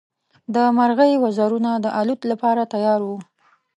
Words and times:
د 0.53 0.55
مرغۍ 0.77 1.13
وزرونه 1.23 1.71
د 1.83 1.85
الوت 1.99 2.21
لپاره 2.31 2.69
تیار 2.73 2.99
وو. 3.07 3.17